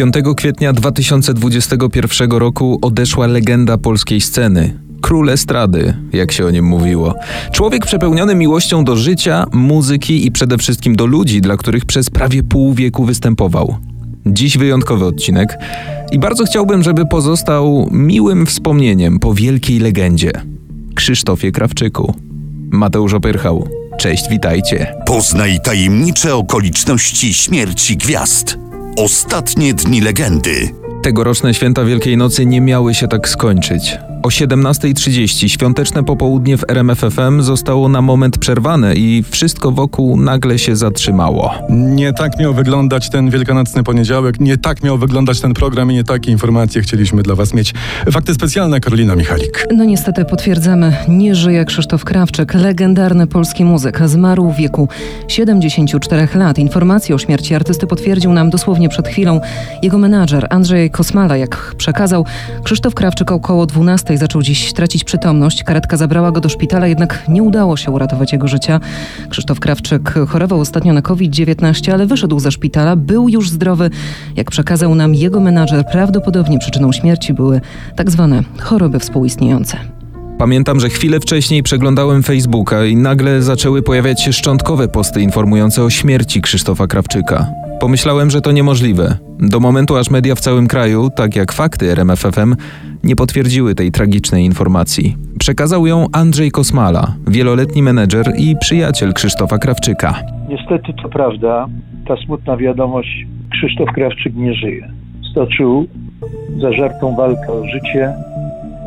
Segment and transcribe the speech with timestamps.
[0.00, 4.80] 5 kwietnia 2021 roku odeszła legenda polskiej sceny.
[5.00, 7.14] Król estrady, jak się o nim mówiło.
[7.52, 12.42] Człowiek przepełniony miłością do życia, muzyki i przede wszystkim do ludzi, dla których przez prawie
[12.42, 13.76] pół wieku występował.
[14.26, 15.58] Dziś wyjątkowy odcinek
[16.12, 20.32] i bardzo chciałbym, żeby pozostał miłym wspomnieniem po wielkiej legendzie.
[20.94, 22.14] Krzysztofie Krawczyku.
[22.70, 23.68] Mateusz Opyrchał.
[23.98, 24.94] Cześć, witajcie.
[25.06, 28.69] Poznaj tajemnicze okoliczności śmierci gwiazd.
[28.96, 30.74] Ostatnie dni legendy.
[31.02, 33.98] Tegoroczne święta Wielkiej Nocy nie miały się tak skończyć.
[34.22, 40.76] O 17.30 świąteczne popołudnie w RMFFM zostało na moment przerwane i wszystko wokół nagle się
[40.76, 41.54] zatrzymało.
[41.70, 46.04] Nie tak miał wyglądać ten wielkanocny poniedziałek, nie tak miał wyglądać ten program i nie
[46.04, 47.74] takie informacje chcieliśmy dla Was mieć.
[48.10, 49.66] Fakty specjalne, Karolina Michalik.
[49.74, 54.00] No niestety potwierdzamy, nie żyje Krzysztof Krawczyk, legendarny polski muzyk.
[54.08, 54.88] Zmarł w wieku
[55.28, 56.58] 74 lat.
[56.58, 59.40] Informację o śmierci artysty potwierdził nam dosłownie przed chwilą
[59.82, 61.36] jego menadżer Andrzej Kosmala.
[61.36, 62.24] Jak przekazał,
[62.64, 65.64] Krzysztof Krawczyk około 12 zaczął dziś tracić przytomność.
[65.64, 68.80] Karetka zabrała go do szpitala, jednak nie udało się uratować jego życia.
[69.28, 73.90] Krzysztof Krawczyk chorował ostatnio na COVID-19, ale wyszedł ze szpitala, był już zdrowy.
[74.36, 77.60] Jak przekazał nam jego menadżer, prawdopodobnie przyczyną śmierci były
[77.96, 79.99] tak zwane choroby współistniejące.
[80.40, 85.90] Pamiętam, że chwilę wcześniej przeglądałem Facebooka i nagle zaczęły pojawiać się szczątkowe posty informujące o
[85.90, 87.46] śmierci Krzysztofa Krawczyka.
[87.80, 89.18] Pomyślałem, że to niemożliwe.
[89.38, 92.56] Do momentu, aż media w całym kraju, tak jak fakty RMFFM,
[93.04, 95.16] nie potwierdziły tej tragicznej informacji.
[95.38, 100.14] Przekazał ją Andrzej Kosmala, wieloletni menedżer i przyjaciel Krzysztofa Krawczyka.
[100.48, 101.66] Niestety to prawda,
[102.08, 104.92] ta smutna wiadomość, Krzysztof Krawczyk nie żyje.
[105.30, 105.86] Stoczył
[106.60, 108.12] zażartą walkę o życie.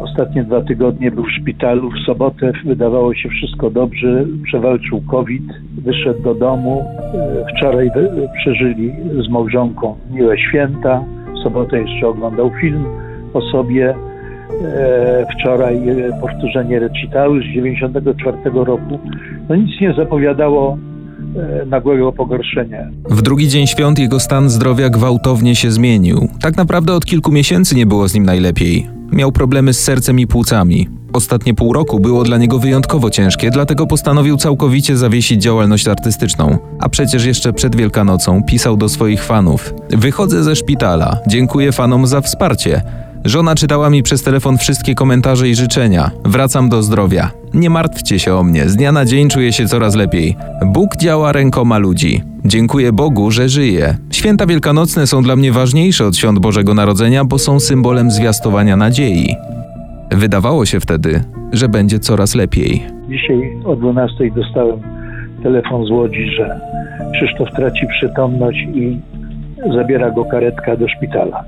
[0.03, 1.91] Ostatnie dwa tygodnie był w szpitalu.
[1.91, 4.25] W sobotę wydawało się wszystko dobrze.
[4.43, 5.43] Przewalczył COVID,
[5.77, 6.85] wyszedł do domu.
[7.13, 7.89] E, wczoraj
[8.37, 8.91] przeżyli
[9.27, 11.03] z małżonką miłe święta.
[11.35, 12.85] W sobotę jeszcze oglądał film
[13.33, 13.95] o sobie.
[14.65, 18.99] E, wczoraj e, powtórzenie recitalu z 94 roku.
[19.49, 20.77] No nic nie zapowiadało
[21.65, 22.87] nagłego pogorszenia.
[23.09, 26.27] W drugi dzień świąt jego stan zdrowia gwałtownie się zmienił.
[26.41, 29.02] Tak naprawdę od kilku miesięcy nie było z nim najlepiej.
[29.13, 30.89] Miał problemy z sercem i płucami.
[31.13, 36.57] Ostatnie pół roku było dla niego wyjątkowo ciężkie, dlatego postanowił całkowicie zawiesić działalność artystyczną.
[36.79, 42.21] A przecież jeszcze przed Wielkanocą pisał do swoich fanów: Wychodzę ze szpitala, dziękuję fanom za
[42.21, 42.81] wsparcie.
[43.25, 46.11] Żona czytała mi przez telefon wszystkie komentarze i życzenia.
[46.25, 47.42] Wracam do zdrowia.
[47.53, 50.35] Nie martwcie się o mnie, z dnia na dzień czuję się coraz lepiej.
[50.65, 52.21] Bóg działa rękoma ludzi.
[52.45, 53.97] Dziękuję Bogu, że żyję.
[54.11, 59.35] Święta wielkanocne są dla mnie ważniejsze od świąt Bożego Narodzenia, bo są symbolem zwiastowania nadziei.
[60.11, 62.83] Wydawało się wtedy, że będzie coraz lepiej.
[63.09, 64.79] Dzisiaj o 12 dostałem
[65.43, 66.59] telefon z Łodzi, że
[67.13, 68.99] Krzysztof traci przytomność i
[69.75, 71.43] zabiera go karetka do szpitala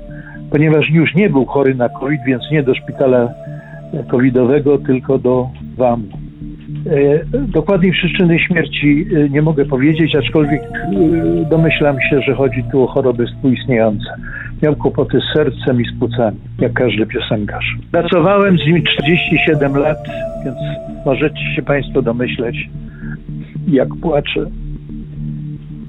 [0.50, 3.28] ponieważ już nie był chory na COVID, więc nie do szpitala
[4.04, 6.08] covidowego, tylko do WAM.
[6.86, 12.82] E, dokładnej przyczyny śmierci e, nie mogę powiedzieć, aczkolwiek e, domyślam się, że chodzi tu
[12.82, 14.06] o choroby współistniejące.
[14.62, 17.76] Miał kłopoty z sercem i z płucami, jak każdy piosenkarz.
[17.92, 19.98] Pracowałem z nim 47 lat,
[20.44, 20.56] więc
[21.06, 22.70] możecie się Państwo domyśleć,
[23.68, 24.46] jak płaczę.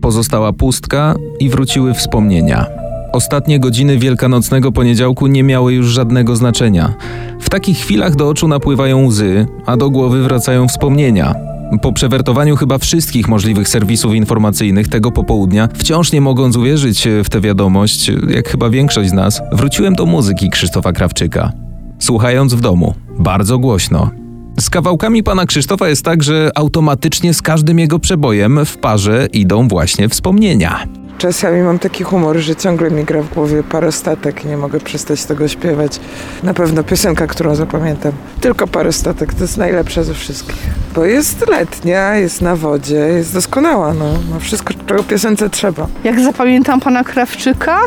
[0.02, 2.87] Pozostała pustka i wróciły wspomnienia.
[3.14, 6.94] Ostatnie godziny wielkanocnego poniedziałku nie miały już żadnego znaczenia.
[7.40, 11.36] W takich chwilach do oczu napływają łzy, a do głowy wracają wspomnienia.
[11.82, 17.42] Po przewertowaniu chyba wszystkich możliwych serwisów informacyjnych tego popołudnia, wciąż nie mogąc uwierzyć w tę
[17.42, 21.52] wiadomość, jak chyba większość z nas, wróciłem do muzyki Krzysztofa Krawczyka.
[22.00, 24.12] Słuchając w domu, bardzo głośno.
[24.60, 29.68] Z kawałkami pana Krzysztofa jest tak, że automatycznie z każdym jego przebojem w parze idą
[29.68, 30.84] właśnie wspomnienia.
[31.18, 35.26] Czasami mam taki humor, że ciągle mi gra w głowie parostatek i nie mogę przestać
[35.26, 36.00] tego śpiewać.
[36.44, 38.12] Na pewno piosenka, którą zapamiętam.
[38.42, 40.62] Tylko parostatek, to jest najlepsza ze wszystkich.
[40.96, 44.06] Bo jest letnia, jest na wodzie, jest doskonała, no.
[44.32, 45.88] Ma wszystko, czego piosence trzeba.
[46.04, 47.80] Jak zapamiętam pana Krawczyka?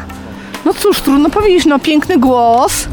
[0.64, 2.88] No cóż, trudno powiedzieć, no piękny głos.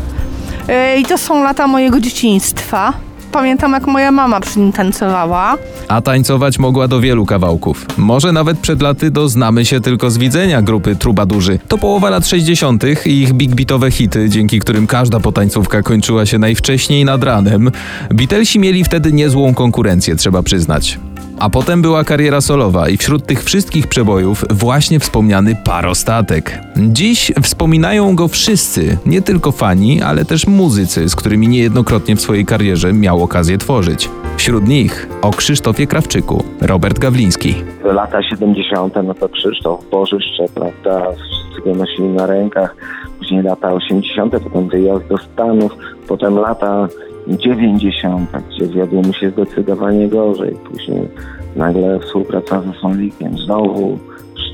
[0.68, 2.94] Yy, I to są lata mojego dzieciństwa
[3.38, 5.56] pamiętam, jak moja mama przy nim tańcowała.
[5.88, 7.86] A tańcować mogła do wielu kawałków.
[7.98, 11.60] Może nawet przed laty do Znamy się tylko z widzenia grupy Trubadurzy.
[11.68, 12.84] To połowa lat 60.
[13.06, 17.72] i ich big beatowe hity, dzięki którym każda potańcówka kończyła się najwcześniej nad ranem.
[18.10, 21.00] Beatlesi mieli wtedy niezłą konkurencję, trzeba przyznać.
[21.40, 26.60] A potem była kariera solowa i wśród tych wszystkich przebojów właśnie wspomniany parostatek.
[26.78, 32.46] Dziś wspominają go wszyscy, nie tylko fani, ale też muzycy, z którymi niejednokrotnie w swojej
[32.46, 34.10] karierze miał okazję tworzyć.
[34.38, 37.56] Wśród nich o Krzysztofie Krawczyku, Robert Gawliński.
[37.84, 38.94] Lata 70.
[39.04, 42.76] no to Krzysztof Bożyszcze, prawda, wszyscy go nosili na rękach.
[43.20, 45.72] Później lata 80., potem wyjazd do Stanów,
[46.08, 46.88] potem lata
[47.28, 50.56] 90., gdzie wiodło mu się zdecydowanie gorzej.
[50.72, 51.08] Później
[51.56, 54.00] nagle współpraca ze Sonlikiem, znowu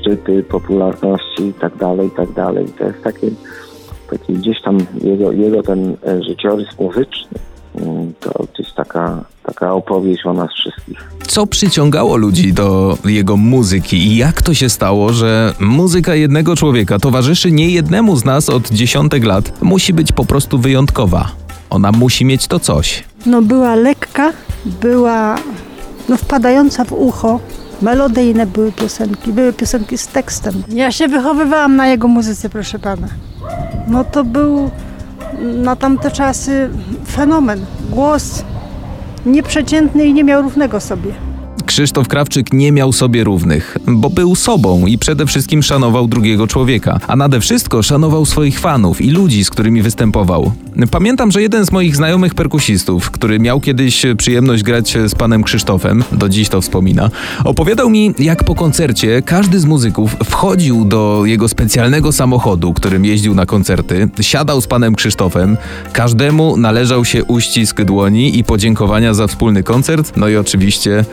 [0.00, 2.66] szczyty popularności i tak dalej, i tak dalej.
[2.78, 3.26] To jest takie,
[4.10, 7.38] taki gdzieś tam jego, jego ten e, życiorys muzyczny.
[7.80, 11.10] mm, To gdzieś taka, taka opowieść o nas wszystkich.
[11.26, 16.98] Co przyciągało ludzi do jego muzyki i jak to się stało, że muzyka jednego człowieka
[16.98, 21.43] towarzyszy nie jednemu z nas od dziesiątek lat, musi być po prostu wyjątkowa.
[21.70, 23.04] Ona musi mieć to coś.
[23.26, 24.32] No była lekka,
[24.66, 25.36] była
[26.08, 27.40] no, wpadająca w ucho.
[27.82, 30.62] Melodyjne były piosenki, były piosenki z tekstem.
[30.68, 33.08] Ja się wychowywałam na jego muzyce, proszę pana.
[33.88, 34.70] No to był
[35.42, 36.70] na tamte czasy
[37.06, 37.66] fenomen.
[37.90, 38.44] Głos
[39.26, 41.14] nieprzeciętny i nie miał równego sobie.
[41.66, 47.00] Krzysztof Krawczyk nie miał sobie równych, bo był sobą i przede wszystkim szanował drugiego człowieka,
[47.06, 50.52] a nade wszystko szanował swoich fanów i ludzi, z którymi występował.
[50.90, 56.04] Pamiętam, że jeden z moich znajomych perkusistów, który miał kiedyś przyjemność grać z panem Krzysztofem,
[56.12, 57.10] do dziś to wspomina,
[57.44, 63.34] opowiadał mi, jak po koncercie każdy z muzyków wchodził do jego specjalnego samochodu, którym jeździł
[63.34, 65.56] na koncerty, siadał z panem Krzysztofem,
[65.92, 71.04] każdemu należał się uścisk dłoni i podziękowania za wspólny koncert, no i oczywiście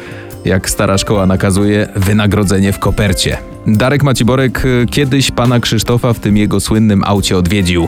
[0.45, 3.37] jak stara szkoła nakazuje, wynagrodzenie w kopercie.
[3.67, 7.87] Darek Maciborek y, kiedyś pana Krzysztofa w tym jego słynnym aucie odwiedził.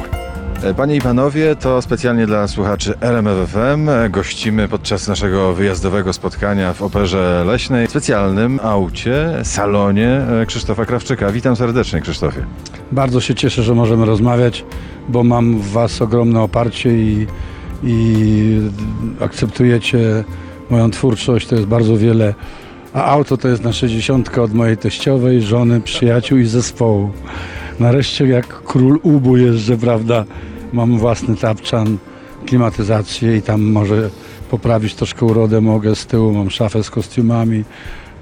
[0.64, 6.82] E, Panie i panowie, to specjalnie dla słuchaczy RMFFM gościmy podczas naszego wyjazdowego spotkania w
[6.82, 11.32] Operze Leśnej w specjalnym aucie, salonie e, Krzysztofa Krawczyka.
[11.32, 12.46] Witam serdecznie Krzysztofie.
[12.92, 14.66] Bardzo się cieszę, że możemy rozmawiać,
[15.10, 17.28] bo mam w Was ogromne oparcie i,
[17.84, 18.62] i
[19.20, 20.24] akceptujecie
[20.70, 21.48] moją twórczość.
[21.48, 22.34] To jest bardzo wiele.
[22.94, 27.12] A auto to jest na 60 od mojej teściowej, żony, przyjaciół i zespołu.
[27.80, 30.26] Nareszcie jak król Ubu jeżdżę, prawda?
[30.74, 31.98] Mam własny tapczan,
[32.46, 34.10] klimatyzację i tam może
[34.50, 35.96] poprawić troszkę urodę mogę.
[35.96, 37.64] Z tyłu mam szafę z kostiumami.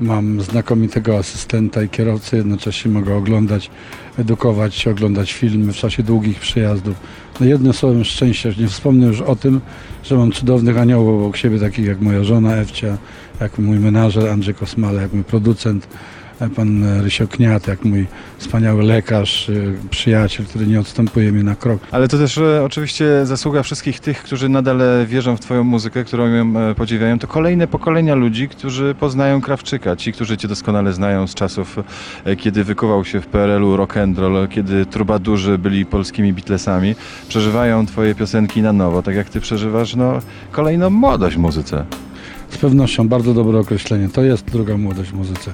[0.01, 3.71] Mam znakomitego asystenta i kierowcę, jednocześnie mogę oglądać,
[4.17, 6.95] edukować się, oglądać filmy w czasie długich przyjazdów.
[7.39, 9.61] No jednym słowem szczęście, nie wspomnę już o tym,
[10.03, 12.97] że mam cudownych aniołów obok siebie, takich jak moja żona Ewcia,
[13.39, 15.87] jak mój menażer Andrzej Kosmale, jak mój producent
[16.49, 18.07] pan Rysio Kniat, jak mój
[18.37, 19.53] wspaniały lekarz, e,
[19.89, 21.81] przyjaciel, który nie odstępuje mnie na krok.
[21.91, 26.03] Ale to też e, oczywiście zasługa wszystkich tych, którzy nadal e, wierzą w twoją muzykę,
[26.03, 27.19] którą ją e, podziwiają.
[27.19, 29.95] To kolejne pokolenia ludzi, którzy poznają Krawczyka.
[29.95, 31.79] Ci, którzy cię doskonale znają z czasów,
[32.37, 36.95] kiedy wykuwał się w PRL-u rock and roll, kiedy trubadurzy byli polskimi Beatlesami,
[37.27, 40.19] przeżywają twoje piosenki na nowo, tak jak ty przeżywasz no,
[40.51, 41.85] kolejną młodość w muzyce.
[42.49, 44.09] Z pewnością bardzo dobre określenie.
[44.09, 45.53] To jest druga młodość w muzyce.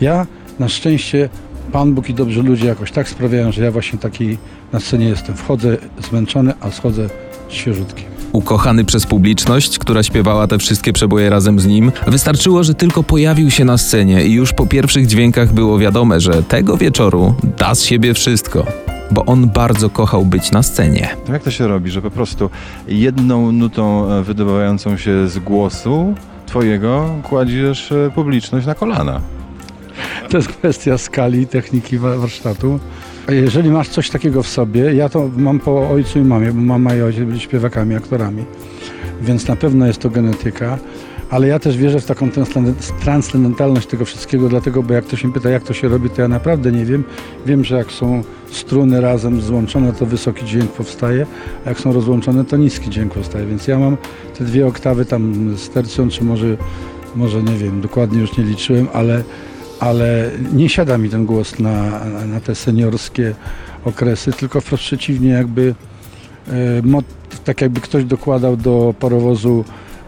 [0.00, 0.26] Ja
[0.58, 1.28] na szczęście
[1.72, 4.38] Pan Bóg i dobrzy ludzie jakoś tak sprawiają, że ja właśnie taki
[4.72, 5.36] na scenie jestem.
[5.36, 5.76] Wchodzę
[6.08, 7.08] zmęczony, a schodzę
[7.48, 8.04] świeżutki.
[8.32, 13.50] Ukochany przez publiczność, która śpiewała te wszystkie przeboje razem z nim, wystarczyło, że tylko pojawił
[13.50, 17.82] się na scenie i już po pierwszych dźwiękach było wiadome, że tego wieczoru da z
[17.82, 18.66] siebie wszystko,
[19.10, 21.08] bo on bardzo kochał być na scenie.
[21.28, 22.50] Jak to się robi, że po prostu
[22.88, 26.14] jedną nutą e, wydobywającą się z głosu
[26.46, 29.20] twojego kładziesz e, publiczność na kolana?
[30.30, 32.80] To jest kwestia skali techniki wa- warsztatu.
[33.28, 36.94] Jeżeli masz coś takiego w sobie, ja to mam po ojcu i mamie, bo mama
[36.94, 38.44] i ojciec byli śpiewakami, aktorami,
[39.22, 40.78] więc na pewno jest to genetyka,
[41.30, 45.32] ale ja też wierzę w taką transcenden- transcendentalność tego wszystkiego, dlatego, bo jak ktoś mnie
[45.32, 47.04] pyta, jak to się robi, to ja naprawdę nie wiem.
[47.46, 51.26] Wiem, że jak są struny razem złączone, to wysoki dźwięk powstaje,
[51.66, 53.96] a jak są rozłączone, to niski dźwięk powstaje, więc ja mam
[54.38, 56.56] te dwie oktawy tam z tercją, czy może,
[57.16, 59.22] może nie wiem, dokładnie już nie liczyłem, ale
[59.84, 63.34] ale nie siada mi ten głos na, na te seniorskie
[63.84, 65.74] okresy, tylko wprost przeciwnie, jakby
[66.48, 67.02] e,
[67.44, 69.64] tak jakby ktoś dokładał do parowozu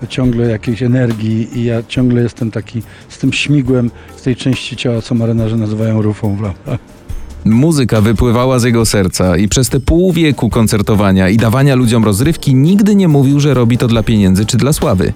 [0.09, 5.03] ciągle jakiejś energii i ja ciągle jestem taki z tym śmigłem w tej części ciała,
[5.03, 6.79] co marynarze nazywają rufą, prawda?
[7.45, 12.55] Muzyka wypływała z jego serca i przez te pół wieku koncertowania i dawania ludziom rozrywki
[12.55, 15.13] nigdy nie mówił, że robi to dla pieniędzy czy dla sławy.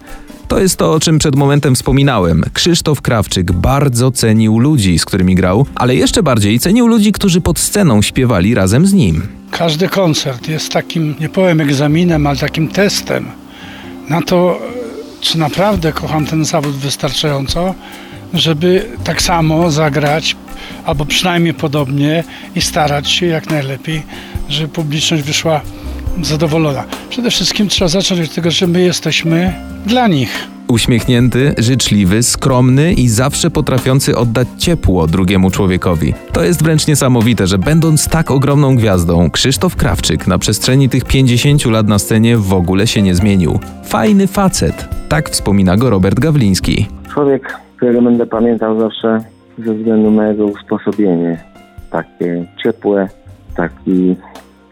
[0.50, 2.44] To jest to, o czym przed momentem wspominałem.
[2.52, 7.58] Krzysztof Krawczyk bardzo cenił ludzi, z którymi grał, ale jeszcze bardziej cenił ludzi, którzy pod
[7.58, 9.28] sceną śpiewali razem z nim.
[9.50, 13.26] Każdy koncert jest takim, nie powiem egzaminem, ale takim testem
[14.08, 14.58] na to,
[15.20, 17.74] czy naprawdę kocham ten zawód wystarczająco,
[18.34, 20.36] żeby tak samo zagrać,
[20.84, 24.02] albo przynajmniej podobnie i starać się jak najlepiej,
[24.48, 25.60] żeby publiczność wyszła
[26.22, 26.84] zadowolona.
[27.08, 29.54] Przede wszystkim trzeba zacząć od tego, że my jesteśmy
[29.86, 30.48] dla nich.
[30.68, 36.14] Uśmiechnięty, życzliwy, skromny i zawsze potrafiący oddać ciepło drugiemu człowiekowi.
[36.32, 41.64] To jest wręcz niesamowite, że będąc tak ogromną gwiazdą, Krzysztof Krawczyk na przestrzeni tych 50
[41.66, 43.58] lat na scenie w ogóle się nie zmienił.
[43.84, 44.88] Fajny facet.
[45.08, 46.86] Tak wspomina go Robert Gawliński.
[47.12, 49.18] Człowiek, którego będę pamiętał zawsze
[49.58, 51.44] ze względu na jego usposobienie.
[51.90, 53.08] Takie ciepłe,
[53.56, 54.16] taki,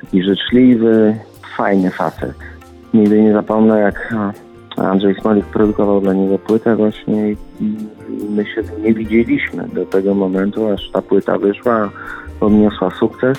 [0.09, 1.17] taki życzliwy,
[1.57, 2.35] fajny facet.
[2.95, 4.15] Nigdy nie zapomnę, jak
[4.77, 7.37] Andrzej Smolik produkował dla niego płytę właśnie i
[8.31, 11.91] my się nie widzieliśmy do tego momentu, aż ta płyta wyszła,
[12.41, 13.39] odniosła sukces.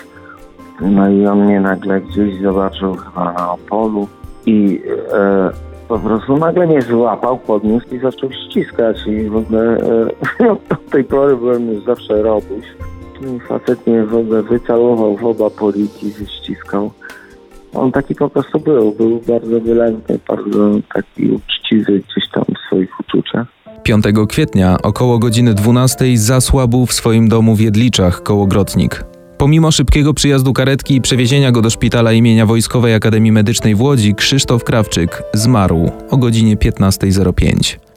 [0.82, 4.08] No i on mnie nagle gdzieś zobaczył chyba na Opolu
[4.46, 4.82] i
[5.14, 5.50] e,
[5.88, 9.78] po prostu nagle mnie złapał, podniósł i zaczął ściskać i w ogóle
[10.40, 12.66] e, od tej pory byłem już zawsze robuś.
[13.48, 16.92] Facet mnie w ogóle wycałował w oba poliki, ściskał.
[17.74, 18.92] On taki po prostu był.
[18.92, 23.48] Był bardzo wylękny, bardzo taki uczciwy gdzieś tam w swoich uczuciach.
[23.84, 29.04] 5 kwietnia około godziny 12 zasłabł w swoim domu w Jedliczach koło Grotnik.
[29.38, 34.16] Pomimo szybkiego przyjazdu karetki i przewiezienia go do szpitala imienia Wojskowej Akademii Medycznej w Łodzi,
[34.16, 37.89] Krzysztof Krawczyk zmarł o godzinie 15.05.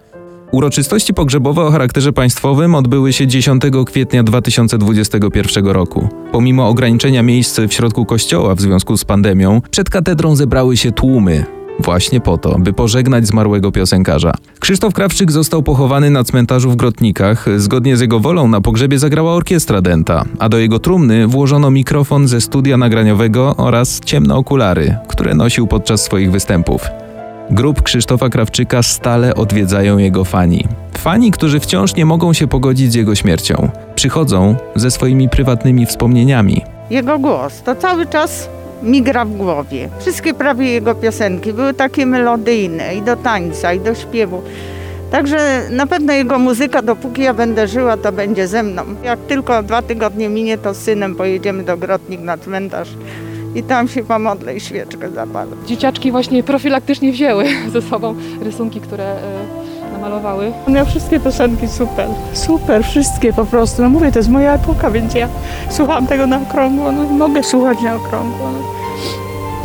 [0.52, 6.08] Uroczystości pogrzebowe o charakterze państwowym odbyły się 10 kwietnia 2021 roku.
[6.32, 11.44] Pomimo ograniczenia miejsc w środku kościoła w związku z pandemią, przed katedrą zebrały się tłumy.
[11.78, 14.32] Właśnie po to, by pożegnać zmarłego piosenkarza.
[14.60, 17.46] Krzysztof Krawczyk został pochowany na cmentarzu w Grotnikach.
[17.56, 22.28] Zgodnie z jego wolą na pogrzebie zagrała orkiestra Denta, a do jego trumny włożono mikrofon
[22.28, 27.01] ze studia nagraniowego oraz ciemne okulary, które nosił podczas swoich występów.
[27.52, 30.64] Grup Krzysztofa Krawczyka stale odwiedzają jego fani.
[30.98, 33.68] Fani, którzy wciąż nie mogą się pogodzić z jego śmiercią.
[33.94, 36.62] Przychodzą ze swoimi prywatnymi wspomnieniami.
[36.90, 38.48] Jego głos to cały czas
[38.82, 39.88] mi gra w głowie.
[40.00, 44.42] Wszystkie prawie jego piosenki były takie melodyjne i do tańca, i do śpiewu.
[45.10, 48.82] Także na pewno jego muzyka, dopóki ja będę żyła, to będzie ze mną.
[49.04, 52.88] Jak tylko dwa tygodnie minie, to z synem pojedziemy do Grotnik na cmentarz
[53.54, 55.50] i tam się pomodlę i świeczkę zapalę.
[55.66, 60.52] Dzieciaczki właśnie profilaktycznie wzięły ze sobą rysunki, które e, namalowały.
[60.66, 63.82] On miał wszystkie piosenki super, super, wszystkie po prostu.
[63.82, 65.28] No mówię, to jest moja epoka, więc ja
[65.70, 68.50] słucham tego na okrągło, no mogę słuchać na okrągło.
[68.52, 68.82] No.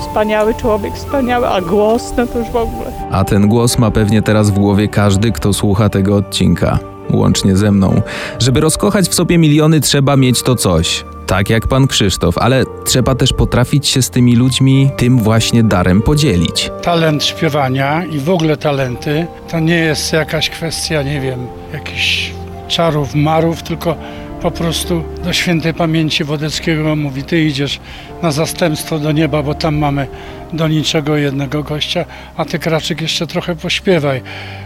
[0.02, 2.92] Wspaniały człowiek, wspaniały, a głos, no to już w ogóle.
[3.12, 6.80] A ten głos ma pewnie teraz w głowie każdy, kto słucha tego odcinka,
[7.12, 8.02] łącznie ze mną.
[8.40, 11.06] Żeby rozkochać w sobie miliony, trzeba mieć to coś.
[11.28, 16.02] Tak jak pan Krzysztof, ale trzeba też potrafić się z tymi ludźmi tym właśnie darem
[16.02, 16.72] podzielić.
[16.82, 22.32] Talent śpiewania i w ogóle talenty to nie jest jakaś kwestia, nie wiem, jakichś
[22.68, 23.96] czarów, marów, tylko
[24.42, 27.80] po prostu do świętej pamięci Wodeckiego mówi, ty idziesz
[28.22, 30.08] na zastępstwo do nieba, bo tam mamy
[30.54, 32.06] do niczego jednego gościa,
[32.38, 34.22] a ty Kraczyk jeszcze trochę pośpiewaj,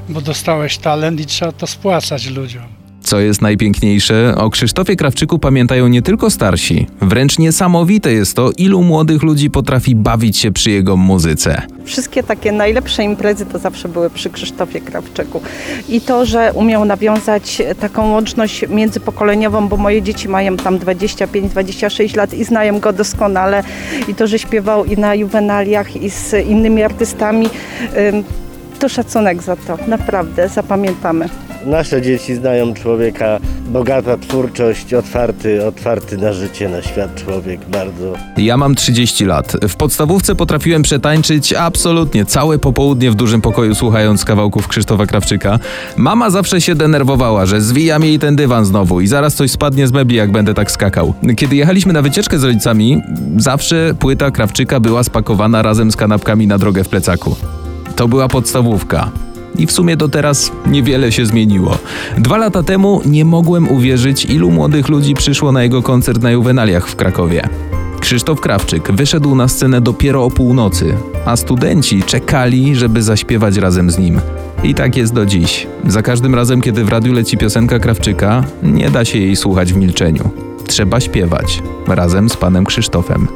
[0.10, 2.80] bo dostałeś talent i trzeba to spłacać ludziom.
[3.12, 6.88] Co jest najpiękniejsze, o Krzysztofie Krawczyku pamiętają nie tylko starsi.
[7.01, 11.62] Wręcz niesamowite jest to, ilu młodych ludzi potrafi bawić się przy jego muzyce.
[11.86, 15.41] Wszystkie takie najlepsze imprezy to zawsze były przy Krzysztofie Krawczyku.
[15.89, 22.34] I to, że umiał nawiązać taką łączność międzypokoleniową, bo moje dzieci mają tam 25-26 lat
[22.34, 23.63] i znają go doskonale.
[24.08, 27.50] I to, że śpiewał i na juwenaliach, i z innymi artystami,
[28.80, 29.77] to szacunek za to.
[29.88, 31.30] Naprawdę, zapamiętamy.
[31.65, 38.13] Nasze dzieci znają człowieka, bogata twórczość, otwarty, otwarty na życie, na świat człowiek, bardzo.
[38.38, 39.58] Ja mam 30 lat.
[39.70, 45.60] W podstawówce potrafiłem przetańczyć absolutnie całe popołudnie w dużym pokoju słuchając kawałków Krzysztofa Krawczyka.
[45.98, 49.91] Mama zawsze się denerwowała, że zwijam jej ten dywan znowu i zaraz coś spadnie z
[49.91, 51.13] mebli, jak będę tak skakał.
[51.38, 53.01] Kiedy jechaliśmy na wycieczkę z rodzicami,
[53.38, 57.36] zawsze płyta Krawczyka była spakowana razem z kanapkami na drogę w plecaku.
[57.96, 59.12] To była podstawówka.
[59.58, 61.77] I w sumie do teraz niewiele się zmieniło.
[62.17, 66.88] Dwa lata temu nie mogłem uwierzyć, ilu młodych ludzi przyszło na jego koncert na Juwenaliach
[66.88, 67.50] w Krakowie.
[68.00, 70.93] Krzysztof Krawczyk wyszedł na scenę dopiero o północy,
[71.25, 74.22] a studenci czekali, żeby zaśpiewać razem z nim.
[74.63, 75.67] I tak jest do dziś.
[75.88, 79.77] Za każdym razem, kiedy w radiu leci piosenka Krawczyka, nie da się jej słuchać w
[79.77, 80.29] milczeniu.
[80.67, 83.27] Trzeba śpiewać razem z panem Krzysztofem.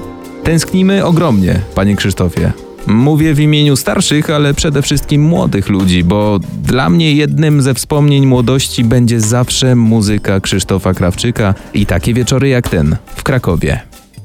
[0.43, 2.64] Tęsknimy ogromnie, panie Krzysztofie.
[2.87, 8.25] Mówię w imieniu starszych, ale przede wszystkim młodych ludzi, bo dla mnie jednym ze wspomnień
[8.25, 13.81] młodości będzie zawsze muzyka Krzysztofa Krawczyka i takie wieczory jak ten w Krakowie.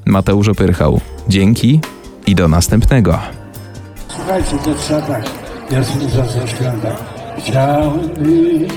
[0.06, 1.00] Mateusz Opyrchał.
[1.28, 1.80] Dzięki
[2.26, 3.18] i do następnego.
[4.08, 5.24] Słuchajcie, to trzeba tak.
[5.70, 6.96] Ja zaśpiewam tak.
[7.38, 8.68] Chciałbym...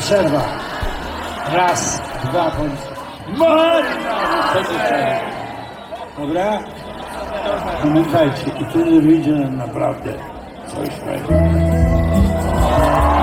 [0.00, 0.44] Przerwa.
[1.52, 2.72] Raz, dwa, bądź...
[3.38, 5.20] Marina!
[6.18, 6.75] Dobra?
[7.46, 10.12] No Pamiętajcie, i wtedy wyjdzie nam naprawdę
[10.66, 13.15] coś fajnego.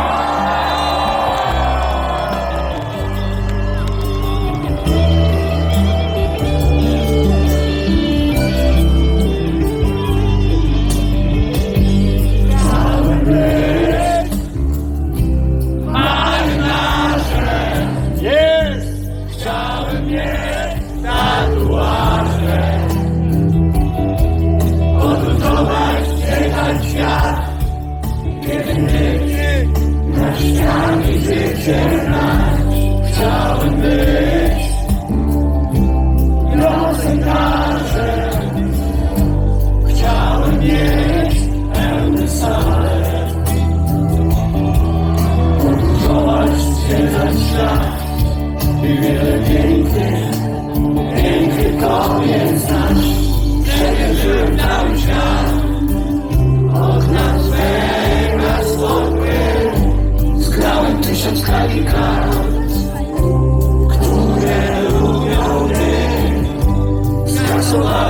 [67.74, 68.03] so.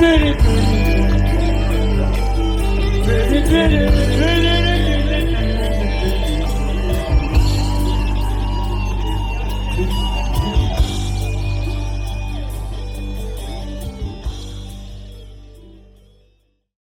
[0.00, 0.59] did!